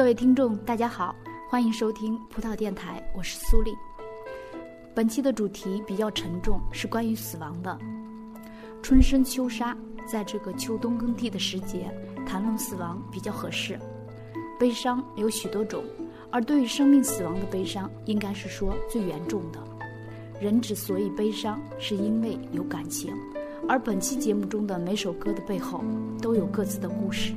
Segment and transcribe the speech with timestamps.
[0.00, 1.14] 各位听众，大家好，
[1.46, 3.76] 欢迎收听葡萄电台，我是苏丽。
[4.94, 7.78] 本期的主题比较沉重，是关于死亡的。
[8.82, 9.76] 春深秋杀，
[10.10, 11.94] 在这个秋冬更替的时节，
[12.26, 13.78] 谈论死亡比较合适。
[14.58, 15.84] 悲伤有许多种，
[16.30, 19.62] 而对于生命死亡的悲伤，应该是说最严重的。
[20.40, 23.14] 人之所以悲伤，是因为有感情，
[23.68, 25.84] 而本期节目中的每首歌的背后，
[26.22, 27.34] 都有各自的故事。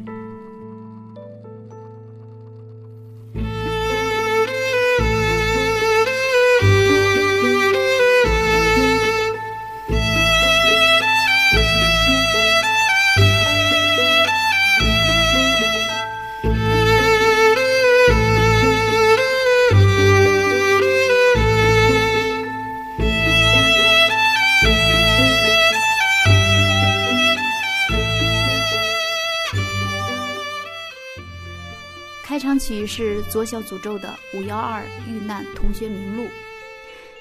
[33.34, 36.22] 左小诅咒的《五幺二遇难同学名录》，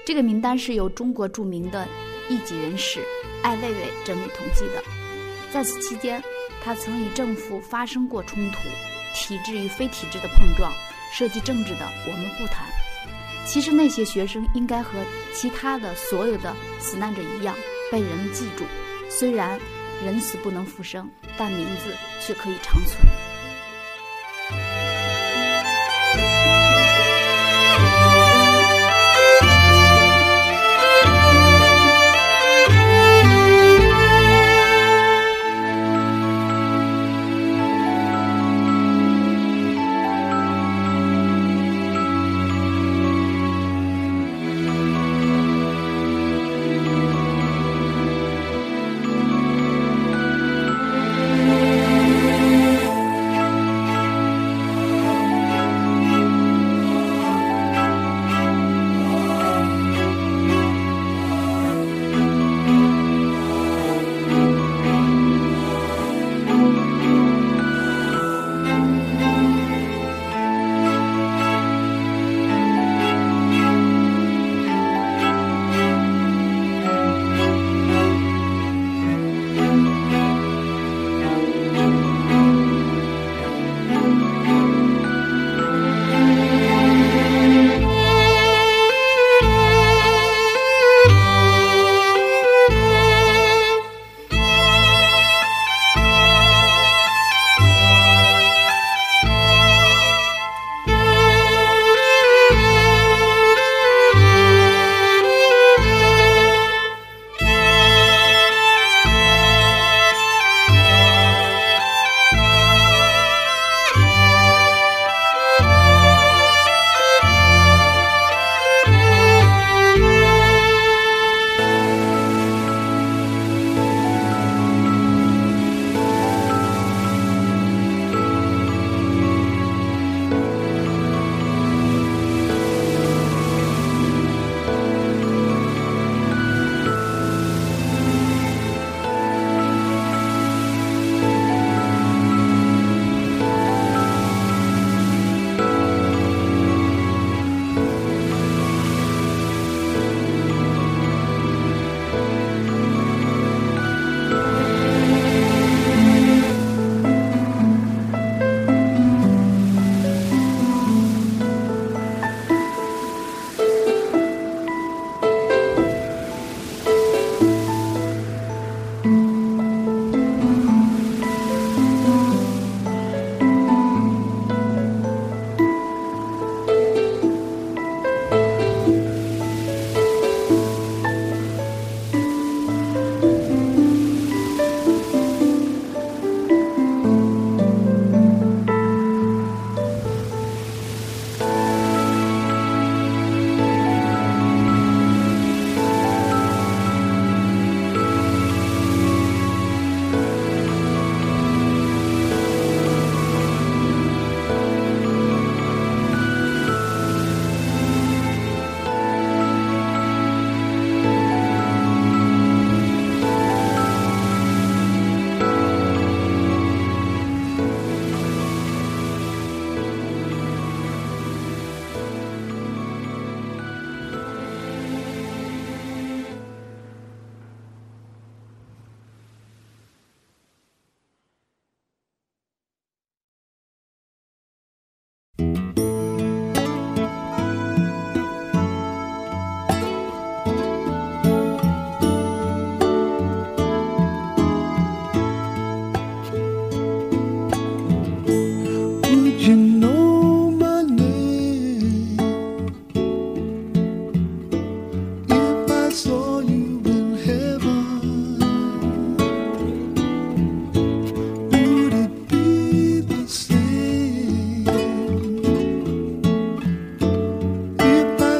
[0.04, 1.88] 这个名单是由中国著名的
[2.28, 3.00] 异己人士
[3.42, 4.84] 艾未未整理统计的。
[5.50, 6.22] 在此期间，
[6.62, 8.58] 他曾与政府发生过冲突，
[9.14, 10.70] 体制与非体制的碰撞，
[11.14, 12.66] 涉及政治的我们不谈。
[13.46, 14.90] 其实那些学生应该和
[15.32, 17.56] 其他的所有的死难者一样
[17.90, 18.64] 被人们记住，
[19.08, 19.58] 虽然
[20.04, 23.00] 人死不能复生，但名字却可以长存。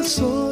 [0.03, 0.42] alcançou.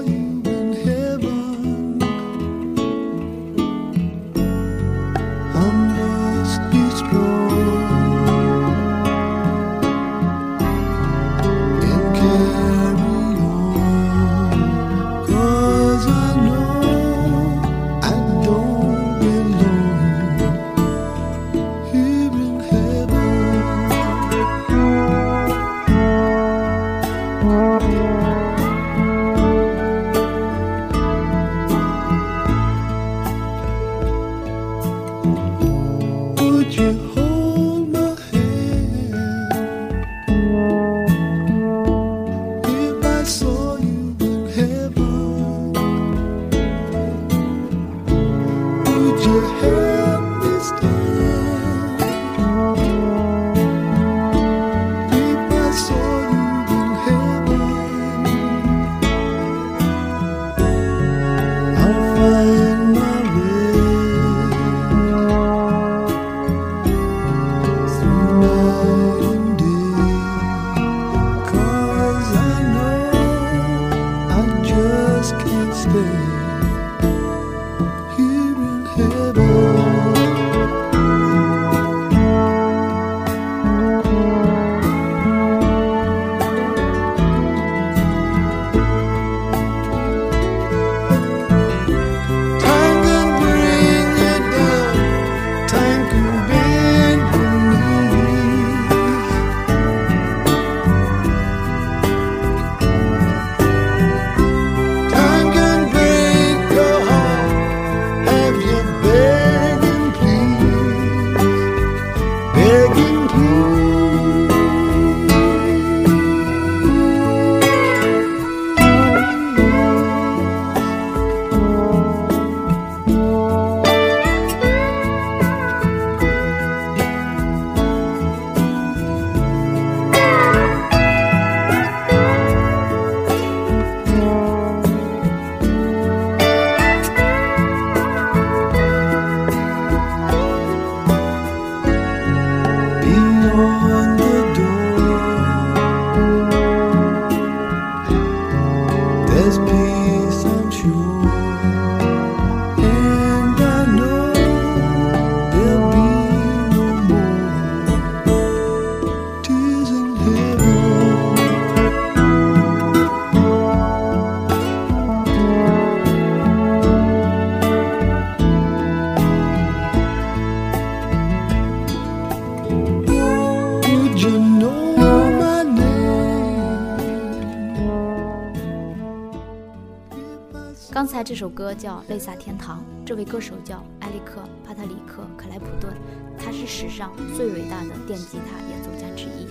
[180.93, 185.93] 刚才这首歌叫《泪洒天堂》，这位歌手叫埃里克·帕特里克·克莱普顿，
[186.37, 189.47] 他是史上最伟大的电吉他演奏家之一。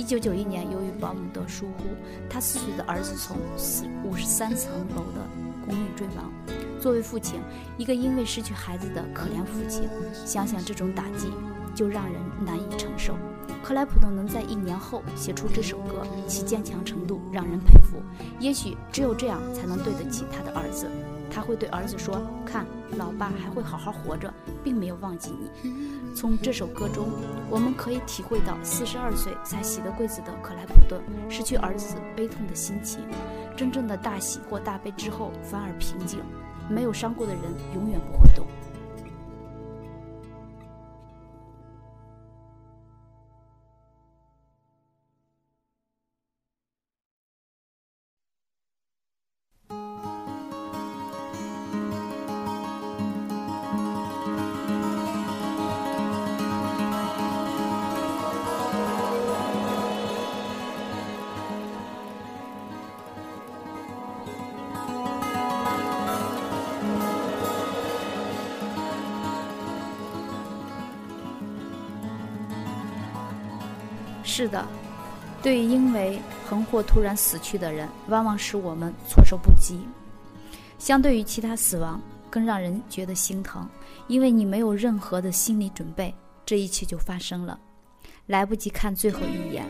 [0.00, 1.88] 一九九一年，由于保姆的疏忽，
[2.30, 5.26] 他四岁的儿子从四五十三层楼的
[5.66, 6.32] 公寓坠亡。
[6.80, 7.40] 作为父亲，
[7.76, 9.88] 一个因为失去孩子的可怜父亲，
[10.24, 11.32] 想想这种打击，
[11.74, 12.14] 就让人
[12.44, 13.16] 难以承受。
[13.62, 18.00] 克莱普顿能在一年后写出这首歌，其坚强程度让人佩服。
[18.38, 20.88] 也许只有这样，才能对得起他的儿子。
[21.28, 22.64] 他会对儿子说：“看，
[22.96, 25.70] 老爸还会好好活着，并没有忘记你。
[26.14, 27.08] ”从这首歌中，
[27.50, 33.00] 我们可以体会到四十二岁才喜得贵子的克莱普顿失去儿子悲痛的心情。
[33.56, 36.20] 真正的大喜或大悲之后，反而平静。
[36.70, 37.42] 没有伤过的人，
[37.74, 38.46] 永远不会懂。
[74.46, 74.64] 是的，
[75.42, 79.80] 对于因为横祸突然死去的人，往往使我们措手不及。
[80.78, 82.00] 相对于其他死亡，
[82.30, 83.68] 更让人觉得心疼，
[84.06, 87.58] 因为你没有任何的心理准备，这一切就发生了，
[88.26, 89.66] 来不及看最后一眼。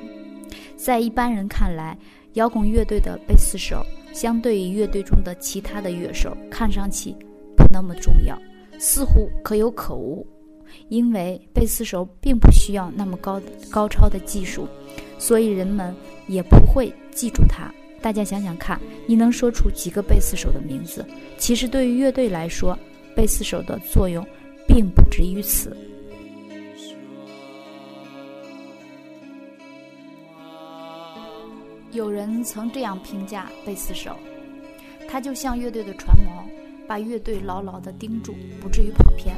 [0.77, 1.97] 在一般人看来，
[2.35, 7.17] 摇滚乐队的贝斯手，相对于乐队中的其他的乐手，看上去
[7.57, 8.39] 不那么重要，
[8.79, 10.27] 似乎可有可无。
[10.89, 13.41] 因为贝斯手并不需要那么高
[13.71, 14.67] 高超的技术，
[15.19, 15.95] 所以人们
[16.29, 17.73] 也不会记住他。
[18.03, 21.05] 大家想想看，你能说出几个贝斯手的名字？
[21.39, 22.79] 其实对于乐队来说，
[23.17, 24.25] 贝斯手的作用
[24.69, 25.77] 并不止于此。
[31.93, 34.15] 有人曾这样评价贝斯手：
[35.09, 36.45] 他就像乐队的船锚，
[36.87, 39.35] 把乐队牢牢地盯住，不至于跑偏。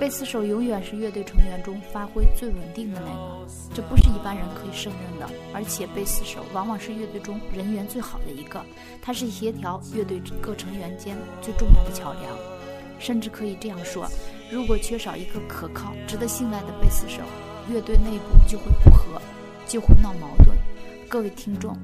[0.00, 5.28] 贝斯手永远是乐队成员中发挥最稳定的那个，这不是一般人可以胜任的。
[5.52, 8.64] 而且，贝斯手往往是乐队中人缘最好的一个，
[9.02, 12.34] 他是协调乐队各成员间最重要的桥梁。
[12.98, 14.08] 甚至可以这样说：
[14.50, 17.20] 如果缺少一个可靠、值得信赖的贝斯手，
[17.70, 19.20] 乐队内部就会不和，
[19.66, 20.56] 就会闹矛盾。
[21.10, 21.76] 各位听众，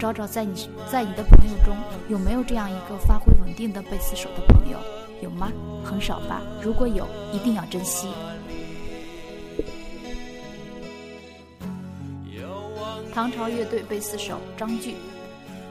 [0.00, 1.76] 找找在你在你的朋友中
[2.08, 4.78] 有没有这样一个发挥稳定的贝斯手的朋友。
[5.20, 5.52] 有吗？
[5.84, 6.40] 很少吧。
[6.62, 8.08] 如果有，一定要珍惜。
[13.12, 14.94] 唐朝乐队贝斯手张炬，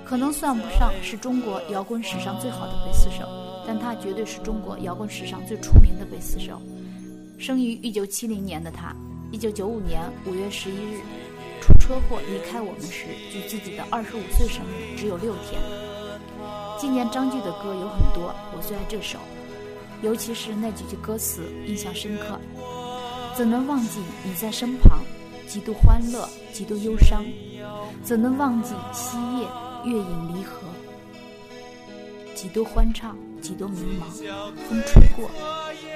[0.06, 3.28] 可能算不上是中国摇滚史上最好的贝斯手，
[3.66, 6.62] 但他绝对是中国摇滚史上最出名的贝斯手。
[7.40, 8.96] 生于一九七零年的他，
[9.32, 11.02] 一九九五年五月十一日
[11.60, 15.62] 出车祸离开我们时，距自己的二十五岁生日只有六天。
[16.80, 19.20] 纪念张炬的歌有很多，我最爱这首。
[20.02, 22.40] 尤其是那几句歌词印象深刻，
[23.36, 25.00] 怎能忘记你在身旁？
[25.46, 27.26] 几度欢乐，几度忧伤，
[28.04, 29.48] 怎能忘记夕夜
[29.84, 30.62] 月影离合？
[32.36, 34.06] 几度欢畅，几度迷茫，
[34.70, 35.30] 风吹过，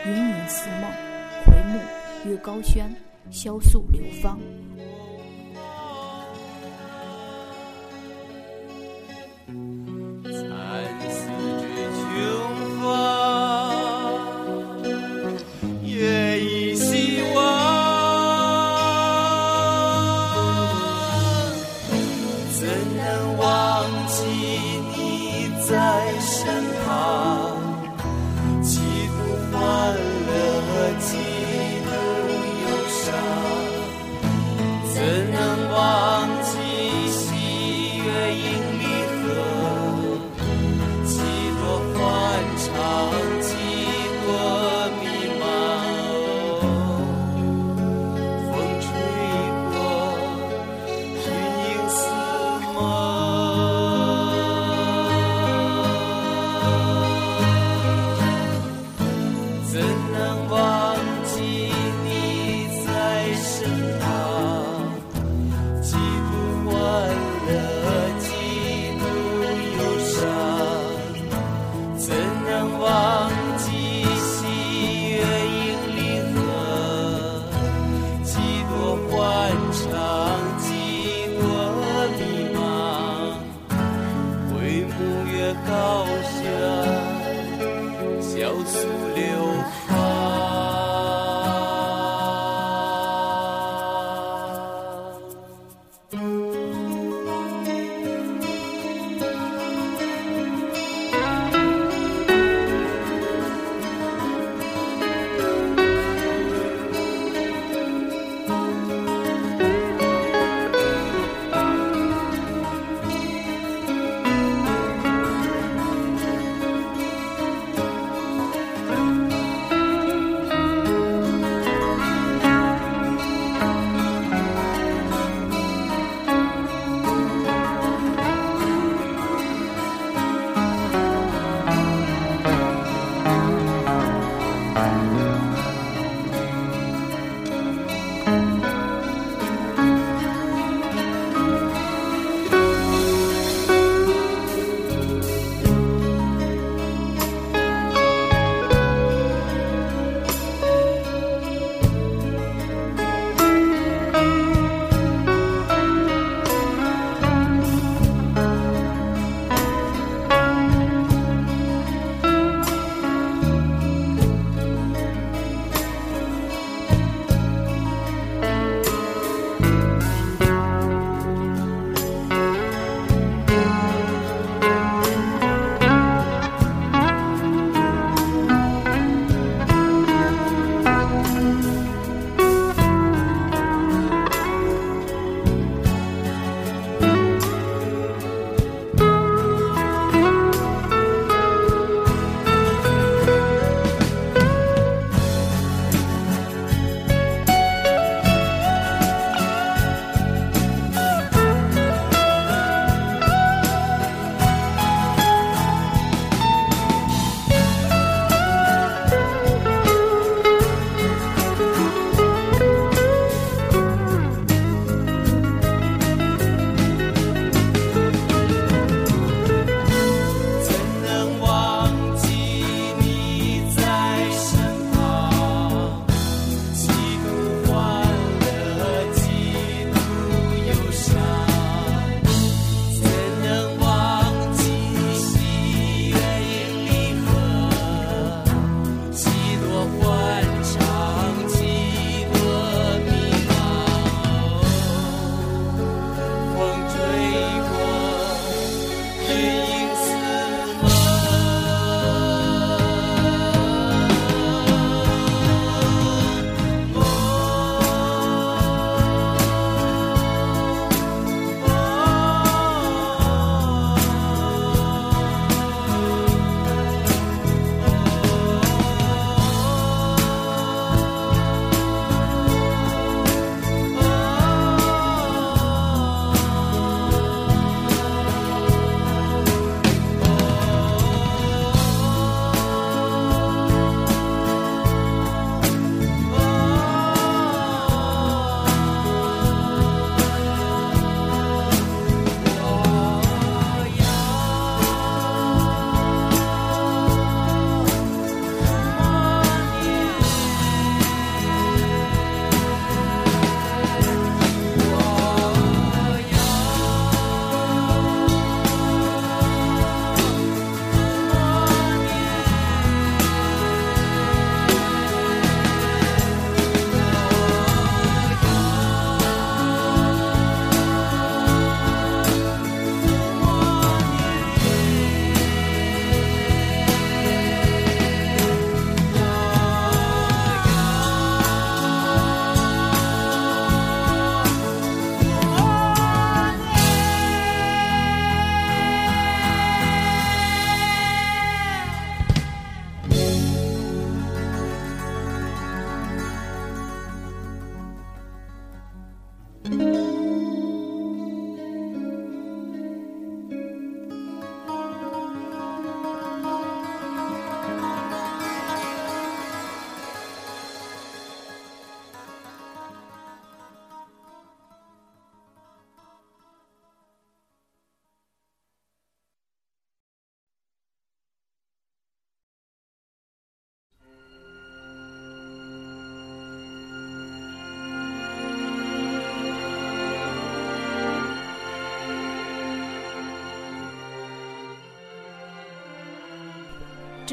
[0.05, 0.91] 云影似梦，
[1.45, 1.79] 回目
[2.29, 2.93] 月高轩，
[3.31, 4.37] 萧素流芳。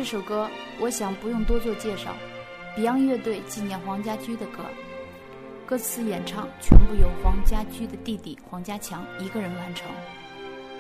[0.03, 2.17] 这首歌，我想不用多做介绍
[2.75, 4.65] ，Beyond 乐队纪念黄家驹的歌，
[5.67, 9.87] 歌词演唱全部由黄家驹的弟弟黄家强一个人完成。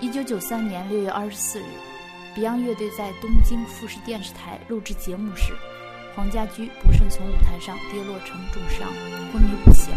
[0.00, 1.64] 一九九三年六月二十四日
[2.34, 5.52] ，Beyond 乐队在东京富士电视台录制节目时，
[6.16, 8.88] 黄家驹不慎从舞台上跌落成重伤，
[9.34, 9.92] 昏迷不醒，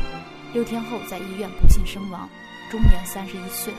[0.51, 2.29] 六天后在医院不幸身亡，
[2.69, 3.73] 终年三十一岁。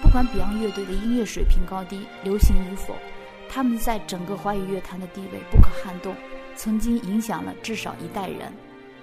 [0.00, 2.96] 不管 Beyond 乐队的音乐水平高低，流行与否。
[3.52, 6.14] 他们在整个华语乐坛的地位不可撼动，
[6.54, 8.52] 曾经影响了至少一代人。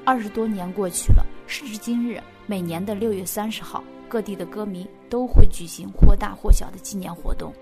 [0.05, 7.53] 二十多年过去了，时至今日，每年的六月三十号，各地的歌迷都会举行或大或小的纪念活动。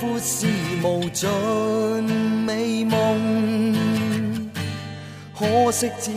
[0.00, 0.46] 阔是
[0.82, 1.28] 无尽
[2.46, 3.76] 美梦，
[5.38, 6.10] 可惜只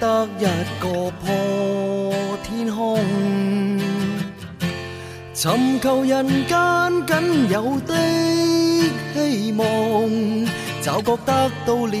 [0.00, 0.44] 得一
[0.80, 2.98] 个破天空。
[5.34, 7.94] 寻求人间仅有的
[9.12, 9.66] 希望，
[10.80, 11.96] 就觉得到了，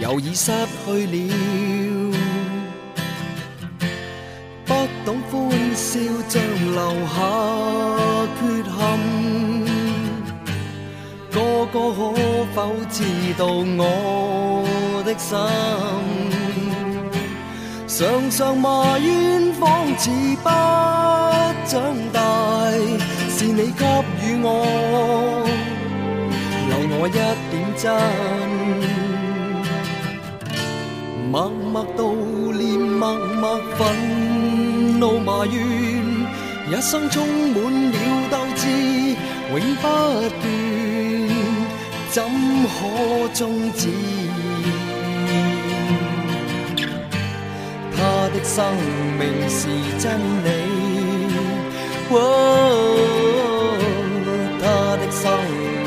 [0.00, 0.50] 又已失
[0.84, 1.16] 去了。
[4.64, 8.11] 不懂欢笑，像留下。
[11.72, 12.12] 个个可
[12.54, 13.02] 否知
[13.38, 13.82] 道我
[15.06, 15.38] 的心？
[17.88, 20.10] 常常埋怨方似
[20.42, 20.48] 不
[21.66, 21.80] 长
[22.12, 22.20] 大，
[23.30, 23.84] 是你给
[24.20, 24.46] 予我，
[26.68, 27.10] 留我一
[27.50, 27.84] 点真，
[31.30, 32.00] 默默悼
[32.52, 33.80] 念，默默愤
[35.00, 35.56] 怒埋怨。
[36.70, 37.56] 一生充满
[37.92, 37.96] 了
[38.30, 38.62] 斗志，
[39.50, 39.82] 永不
[40.40, 40.42] 断，
[42.12, 42.28] 怎可
[43.32, 43.88] 终止？
[47.96, 47.98] 他
[48.28, 48.62] 的生
[49.18, 49.60] 命是
[49.98, 50.04] 真
[50.44, 50.46] 理，
[54.60, 54.62] 他
[54.98, 55.24] 的生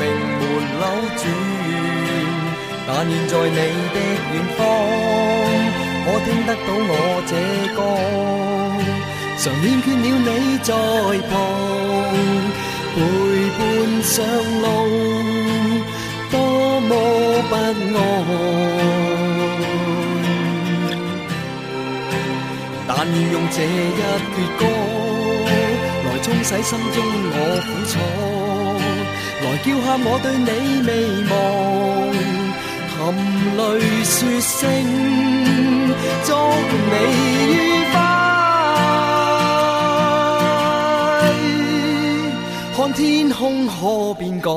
[0.00, 0.02] 没
[0.74, 0.82] 扭
[1.16, 1.22] 转，
[2.88, 3.58] 但愿在你
[3.94, 3.96] 的
[4.32, 4.60] 远方，
[6.02, 6.92] 可听得到我
[7.28, 7.32] 这
[7.76, 7.78] 歌。
[9.38, 9.94] 常欠缺了
[10.26, 10.68] 你在
[11.30, 11.32] 旁
[12.96, 12.96] 陪
[13.56, 13.60] 伴
[14.02, 14.14] 上
[14.62, 14.64] 路，
[16.88, 16.92] 么
[17.48, 17.64] 不安。
[22.88, 23.64] 但愿用这一
[24.32, 24.62] 阙歌
[26.04, 26.96] 来冲洗心中
[27.32, 27.34] 我
[27.66, 27.94] 苦楚，
[29.42, 30.50] 来叫喊我对你
[30.86, 30.90] 未
[31.30, 31.34] 忘，
[32.96, 32.98] 含
[33.56, 33.60] 泪
[34.04, 34.56] 说声
[36.24, 36.28] 祝
[36.90, 36.94] 你
[37.52, 37.54] 愉
[37.92, 37.94] 快，
[42.76, 43.74] 看天空可
[44.14, 44.48] 变改。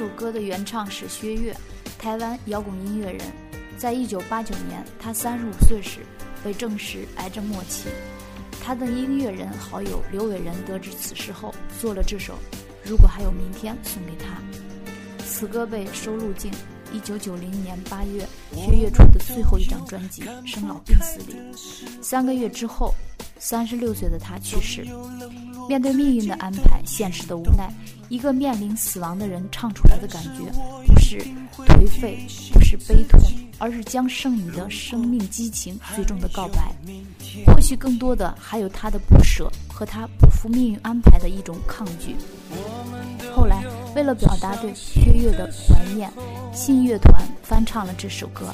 [0.00, 1.54] 首歌的原唱是薛岳，
[1.98, 3.20] 台湾摇滚音乐人。
[3.76, 5.98] 在一九八九年，他三十五岁时
[6.42, 7.90] 被证实癌症末期。
[8.62, 12.32] 他的音乐人好友刘伟仁得知此事后，做了这首
[12.82, 14.38] 《如果还有明天》送给他。
[15.22, 16.50] 此歌被收录进
[16.94, 21.36] 一九九零年八月薛岳出的最后一张专辑《生老病死》里。
[22.00, 22.94] 三个月之后，
[23.38, 24.82] 三十六岁的他去世。
[25.70, 27.72] 面对命运的安排，现实的无奈。
[28.08, 30.50] 一个面临死亡的人唱出来的感觉，
[30.84, 31.18] 不是
[31.64, 33.20] 颓废，不是悲痛，
[33.56, 36.74] 而是将剩余的生命激情最终的告白。
[37.46, 42.16] 或许更多的还有他的不舍和他不服命运安排的一种抗拒。
[43.32, 46.10] 后来，为了表达对薛岳的怀念，
[46.52, 48.52] 信乐团翻唱了这首歌，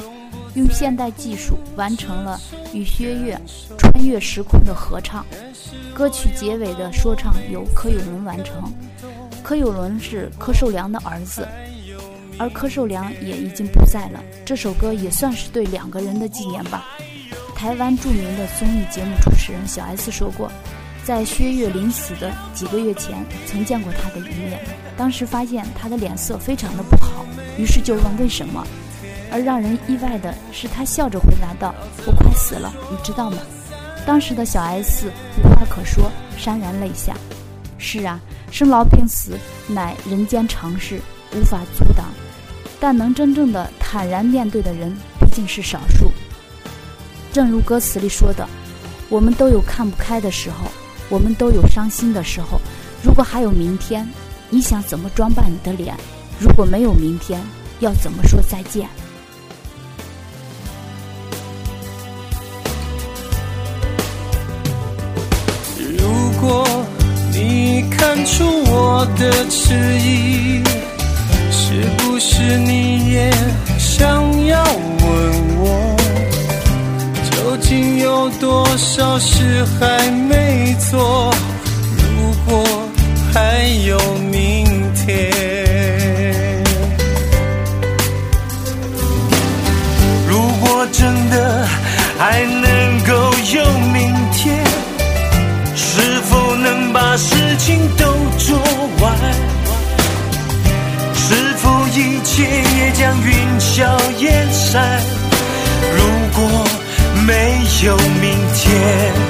[0.57, 2.40] 用现代技术完成了
[2.73, 3.38] 与薛岳
[3.79, 5.25] 穿越时空的合唱。
[5.95, 8.73] 歌曲结尾的说唱由柯有伦完成。
[9.42, 11.47] 柯有伦是柯受良的儿子，
[12.38, 14.21] 而柯受良也已经不在了。
[14.45, 16.85] 这首歌也算是对两个人的纪念吧。
[17.55, 20.51] 台湾著名的综艺节目主持人小 S 说过，
[21.05, 24.61] 在薛岳临死的几个月前，曾见过他的一面，
[24.97, 27.25] 当时发现他的脸色非常的不好，
[27.57, 28.66] 于是就问为什么。
[29.31, 31.75] 而让人意外的是，他笑着回答道
[32.07, 33.39] ：“我快死了，你知道吗？”
[34.07, 37.15] 当时的小 S 无话可说，潸然泪下。
[37.79, 38.21] 是啊。
[38.53, 39.37] 生老病死
[39.67, 41.01] 乃人间常事，
[41.35, 42.07] 无法阻挡。
[42.79, 46.11] 但能真正的坦然面对的人，毕竟是少数。
[47.33, 48.49] 正如歌词里说的
[49.11, 50.69] ：“我们都有看不开的时候，
[51.09, 52.61] 我们都有伤心的时候。
[53.03, 54.09] 如果还有明天，
[54.49, 55.95] 你想怎么装扮你的脸？
[56.39, 57.43] 如果没有明天，
[57.81, 58.89] 要怎么说再见？”
[68.07, 70.62] 看出我的迟疑，
[71.51, 73.33] 是不是你也
[73.81, 75.97] 想要问我，
[77.33, 81.35] 究竟有多少事还没做？
[82.16, 82.64] 如果
[83.35, 83.99] 还有
[84.31, 84.64] 明
[84.95, 85.33] 天，
[90.29, 91.66] 如果真的
[92.16, 92.71] 还能
[102.37, 105.01] 切也将云消烟散。
[105.96, 106.05] 如
[106.38, 106.66] 果
[107.27, 109.26] 没有明天。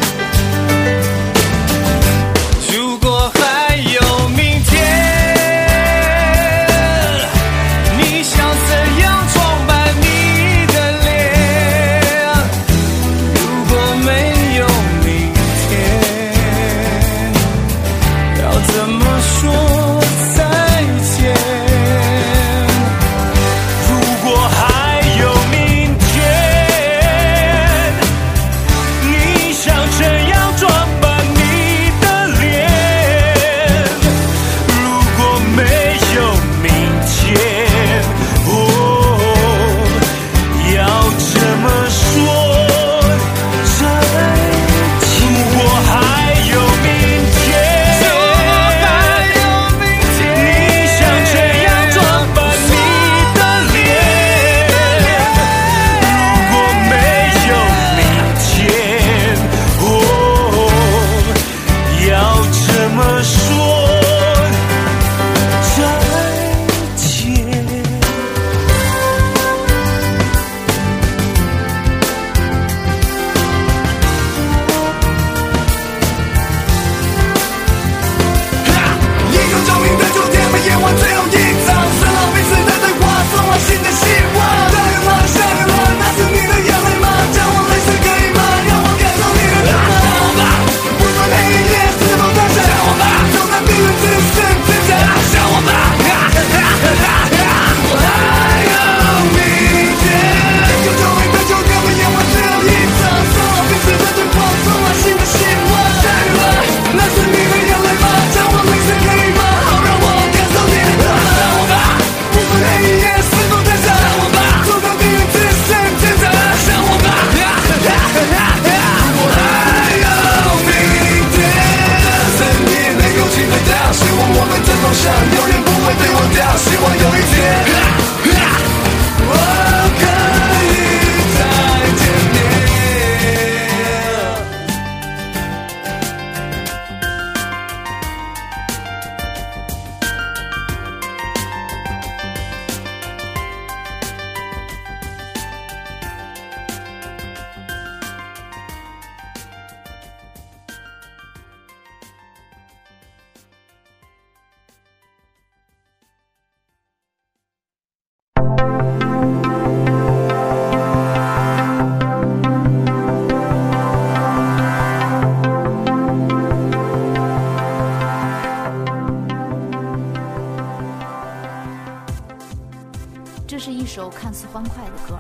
[174.26, 175.16] 看似欢快的歌。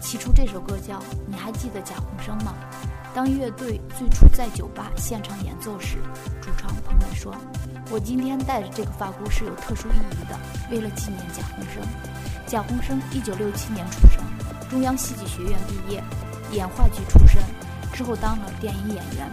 [0.00, 2.52] 起初这首歌叫《你还记得贾宏声吗》。
[3.14, 5.98] 当乐队最初在酒吧现场演奏时，
[6.42, 7.32] 主唱彭磊说
[7.88, 10.36] ：“我今天戴着这个发箍是有特殊意义的，
[10.72, 11.80] 为了纪念贾宏声。”
[12.48, 14.20] 贾宏声一九六七年出生，
[14.68, 16.02] 中央戏剧学院毕业，
[16.50, 17.40] 演话剧出身，
[17.92, 19.30] 之后当了电影演员。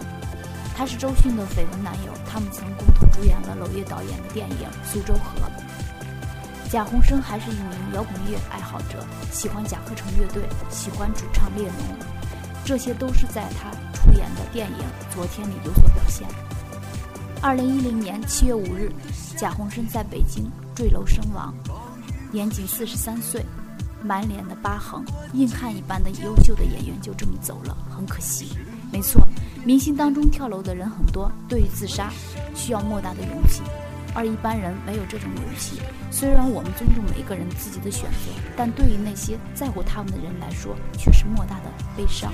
[0.76, 5.40] 他是周迅的绯闻男友，他们曾共同主演了娄烨导演的电影《苏州河》。
[6.68, 11.96] 贾宏声还是一名摇滚乐爱好者，喜欢甲壳虫乐队，喜欢主唱列侬，
[12.64, 14.78] 这些都是在他出演的电影
[15.14, 16.26] 《昨天》里有所表现。
[17.40, 18.90] 二零一零年七月五日，
[19.36, 21.54] 贾宏声在北京坠楼身亡，
[22.32, 23.44] 年仅四十三岁，
[24.02, 28.58] 满脸的疤痕，硬汉一般的优秀的演员就这么走了，很可惜。
[28.90, 29.24] 没错，
[29.64, 32.10] 明星当中跳楼的人很多，对于自杀，
[32.56, 33.62] 需要莫大的勇气。
[34.16, 35.80] 而一般人没有这种勇气。
[36.10, 42.32] 虽然我们尊重每个人自己的选择，但对于那些在乎他们的人来说，却是莫大的悲伤。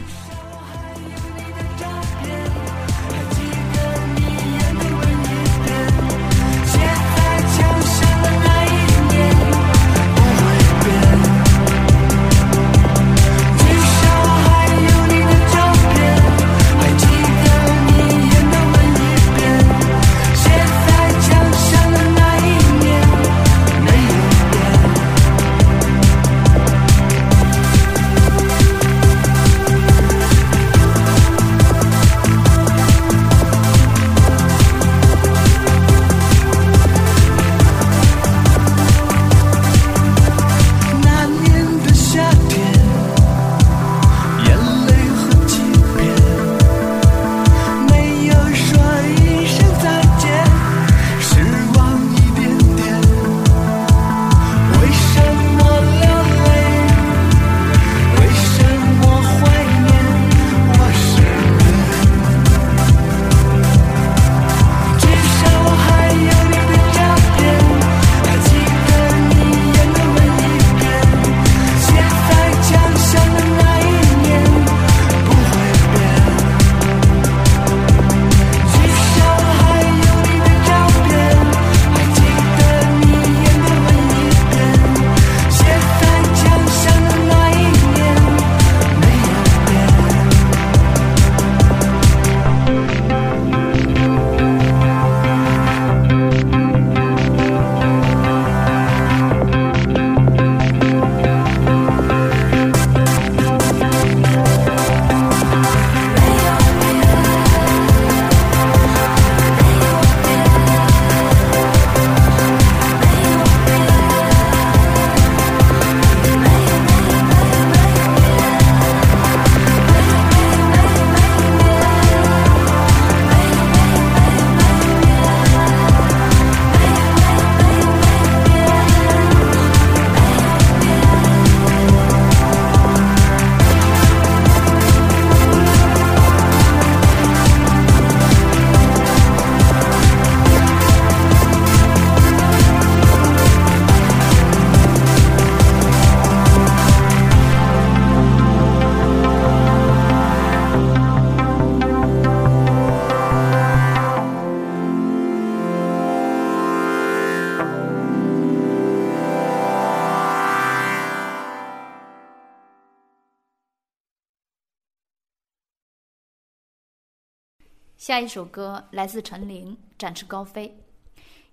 [168.12, 170.68] 下一首歌来自陈琳，《展翅高飞》。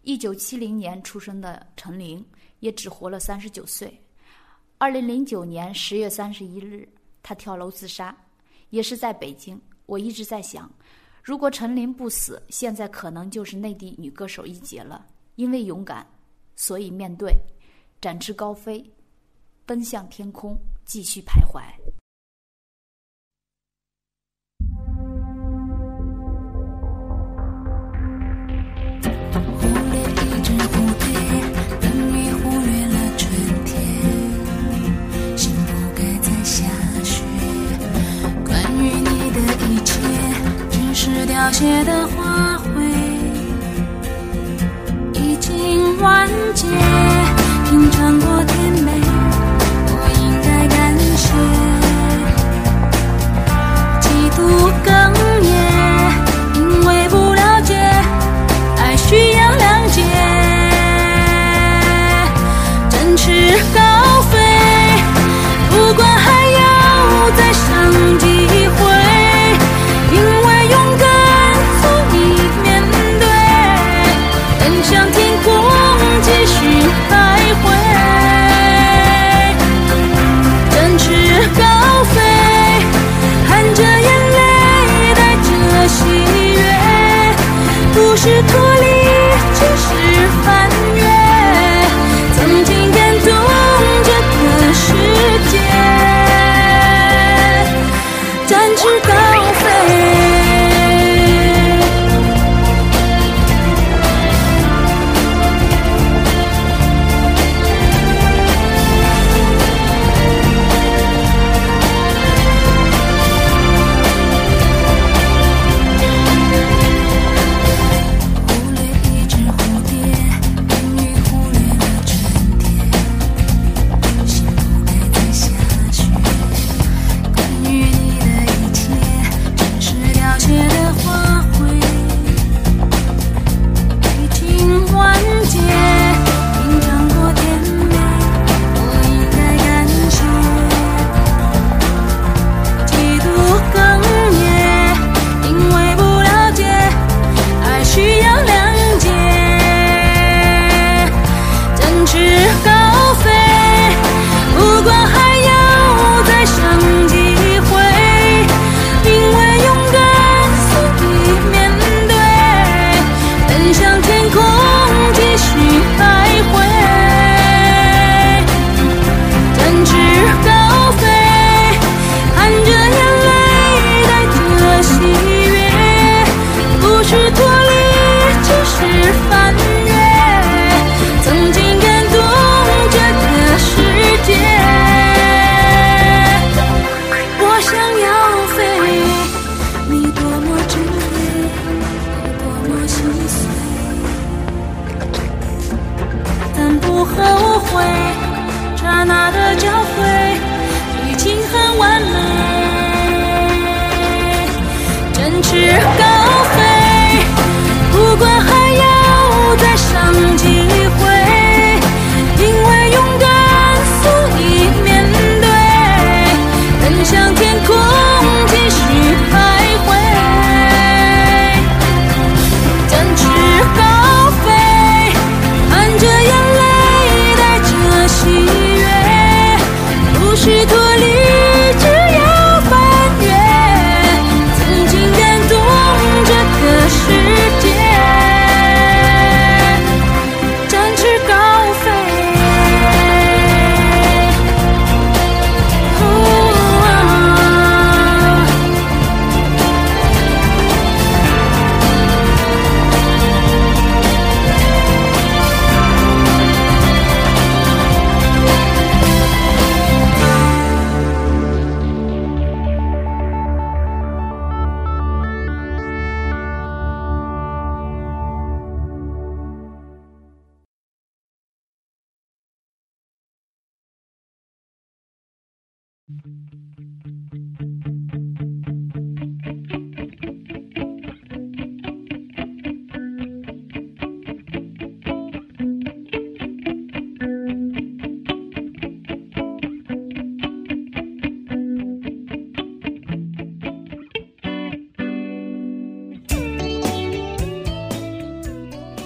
[0.01, 2.21] 一九七零年出生的陈琳，
[2.59, 3.97] 也只活了三十九岁。
[4.77, 6.85] 二零零九年十月三十一日，
[7.23, 8.13] 她跳楼自杀，
[8.71, 9.57] 也是在北京。
[9.85, 10.69] 我一直在想，
[11.23, 15.07] 如果陈琳不死，现在可能就是内地女歌手一姐了。
[15.35, 16.05] 因为勇敢，
[16.57, 17.33] 所以面对，
[18.01, 18.83] 展翅高飞，
[19.65, 21.63] 奔向天空，继续徘徊。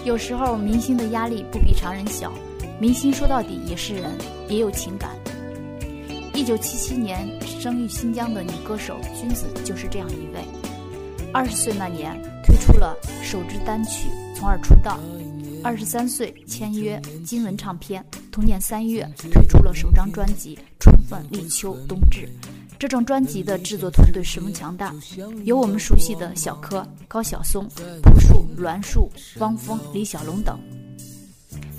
[0.03, 2.29] 有时候明星的压力不比常人小，
[2.77, 4.11] 明星说到底也是人，
[4.49, 5.11] 也有情感。
[6.33, 10.43] 一九七七年生于新疆的女歌手君子就是这样一位。
[11.31, 14.99] 二十岁那年推出了首支单曲，从而出道。
[15.63, 22.27] 二十三岁签约金文唱片，同年三月推出了首张专辑《春分、立秋、冬至》。
[22.83, 24.93] 这张专辑的制作团队十分强大，
[25.45, 27.65] 有我们熟悉的小柯、高晓松、
[28.01, 29.09] 朴树、栾树、
[29.39, 30.59] 汪峰、李小龙等。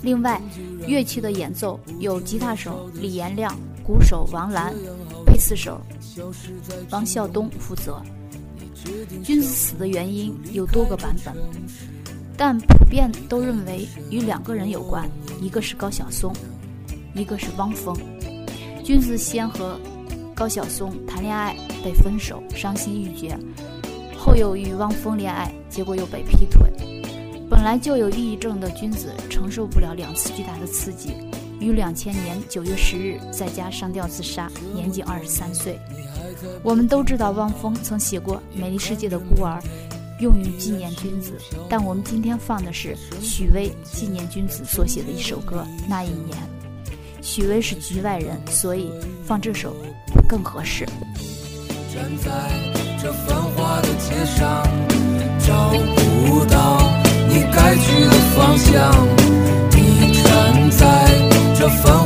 [0.01, 0.41] 另外，
[0.87, 4.73] 乐器的演奏有吉他手李延亮、鼓手王兰、
[5.27, 5.79] 贝斯手
[6.89, 8.01] 王孝东负责。
[9.23, 11.35] 君子死的原因有多个版本，
[12.35, 15.07] 但普遍都认为与两个人有关，
[15.39, 16.33] 一个是高晓松，
[17.13, 17.95] 一个是汪峰。
[18.83, 19.79] 君子先和。
[20.35, 23.39] 高晓松谈恋爱被分手，伤心欲绝，
[24.17, 26.69] 后又与汪峰恋爱，结果又被劈腿。
[27.49, 31.13] 本来就有抑郁症的君子承受不了两次巨大的刺激，
[31.57, 35.79] 于两千年九月十日在家上吊自杀，年仅二十三岁。
[36.63, 39.57] 我们都知道汪峰曾写过《美丽世界的孤儿》，
[40.21, 41.31] 用于纪念君子，
[41.69, 46.37] 但我们今天放的是许巍纪念君子所写的一首歌《那一年》。
[47.21, 48.91] 许巍是局外人，所以
[49.23, 49.73] 放这首。
[50.27, 50.85] 更合适。
[51.93, 52.31] 站在
[53.01, 54.63] 这繁华的街上，
[55.39, 55.69] 找
[56.27, 56.81] 不到
[57.29, 58.91] 你该去的方向。
[59.71, 60.85] 你站在
[61.57, 61.97] 这繁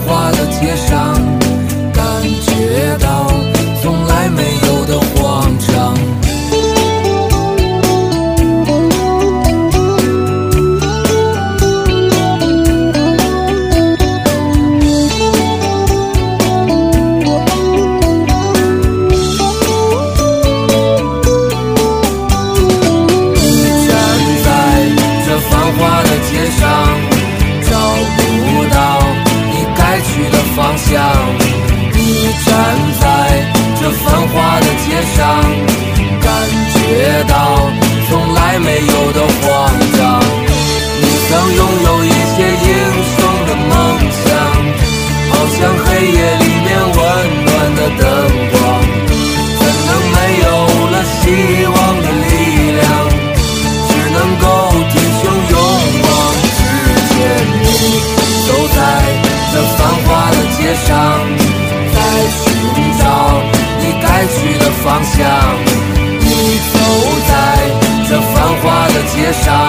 [69.31, 69.68] 节目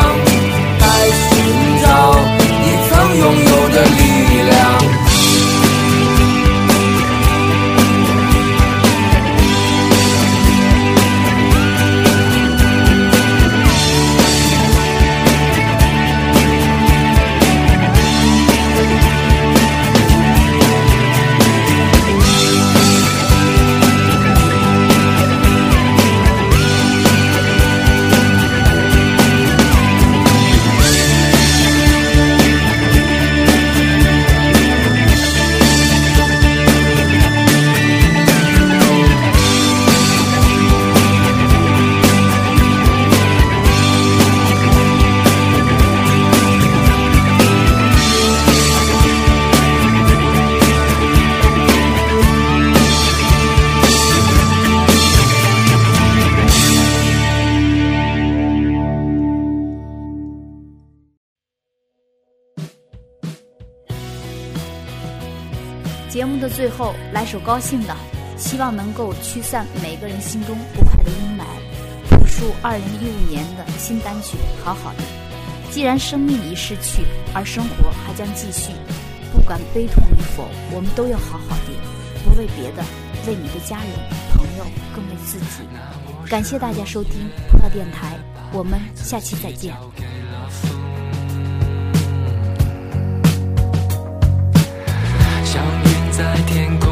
[66.60, 67.96] 最后来首高兴的，
[68.36, 71.42] 希望能够驱散每个人心中不快的阴霾。
[72.10, 74.98] 朴树二零一五年的新单曲《好好的》。
[75.72, 77.02] 既然生命已逝去，
[77.32, 78.72] 而生活还将继续，
[79.32, 81.72] 不管悲痛与否，我们都要好好的，
[82.26, 82.84] 不为别的，
[83.26, 83.88] 为你的家人、
[84.34, 85.66] 朋友，更为自己。
[86.28, 88.18] 感谢大家收听葡萄电台，
[88.52, 89.74] 我们下期再见。
[96.20, 96.89] 在天空。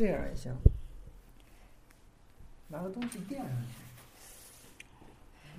[0.00, 0.50] 这样也行，
[2.68, 3.66] 拿个东西垫上去。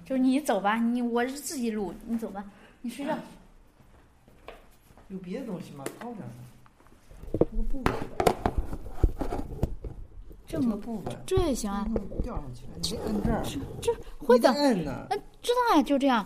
[0.03, 2.43] 就是你走吧，你我是自己录，你走吧，
[2.81, 3.15] 你睡觉。
[5.09, 5.85] 有别的东西吗？
[5.99, 6.33] 高点的。
[7.37, 7.83] 这个布，
[10.47, 11.87] 这么部分，这也行啊，
[12.23, 13.43] 吊上去了，你得摁这儿。
[13.79, 13.93] 这
[14.25, 15.05] 会的摁呢。
[15.11, 16.25] 嗯，知道呀，就这样。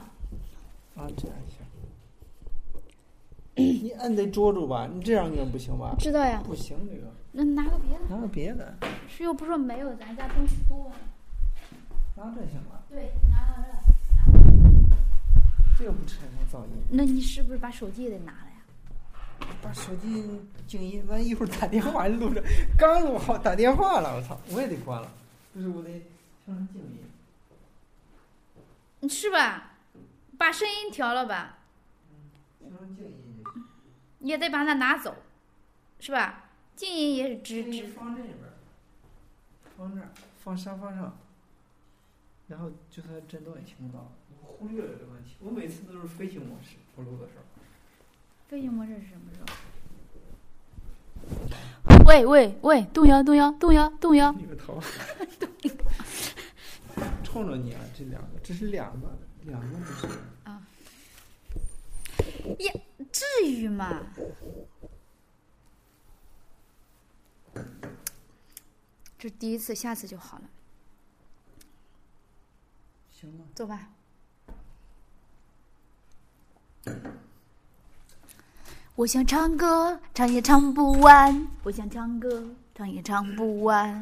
[0.96, 1.60] 啊，这样行。
[3.56, 4.88] 你摁得捉住吧？
[4.90, 5.94] 你这样摁不行吧？
[6.00, 8.74] 知道呀，不行，这个那拿个别的，拿个别的，
[9.10, 10.90] 是又不是说没有，咱家东西多。
[12.16, 12.82] 拿这行了。
[12.90, 13.72] 对，拿到这。
[15.78, 16.72] 这又不产生噪音。
[16.90, 19.50] 那你是不是把手机也得拿来呀？
[19.62, 22.42] 把手机静音，完一会儿打电话录着，
[22.78, 25.12] 刚录好打电话了，我操，我也得关了，
[25.54, 25.90] 不是我得
[26.46, 27.00] 调成静音。
[29.02, 29.74] 你是吧？
[30.38, 31.58] 把声音调了吧，
[32.60, 33.14] 调成静音。
[34.20, 35.14] 也得把它拿走，
[36.00, 36.45] 是吧？
[36.76, 37.88] 静音也是吱吱。
[37.94, 38.54] 放这边儿，
[39.78, 40.10] 放这儿，
[40.44, 41.18] 放沙发上，
[42.48, 44.12] 然后就算震动也听不到。
[44.42, 47.44] 我忽略了这个问题，我每次都是飞行模式，我录的时候。
[48.48, 49.48] 飞行模式是什么时候？
[52.06, 54.32] 喂喂喂，动摇动摇动摇动摇！
[54.34, 54.80] 你个头！
[57.24, 60.08] 冲着你啊，这两个，这是两个，两个不是。
[63.12, 64.04] 至于吗？
[69.18, 70.44] 这第一次，下次就好了。
[73.12, 73.46] 行吗？
[73.56, 73.90] 走吧。
[78.96, 81.34] 我想唱歌，唱也唱不完；
[81.64, 84.00] 我想唱歌，唱也唱不完；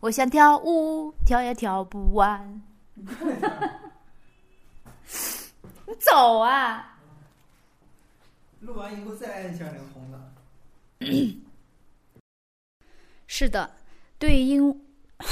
[0.00, 2.62] 我想跳舞，跳也跳不完。
[2.94, 3.04] 你
[6.00, 6.98] 走啊！
[8.60, 10.32] 录完以后再按一下那个红的。
[13.34, 13.70] 是的，
[14.18, 14.78] 对应，
[15.16, 15.26] 哎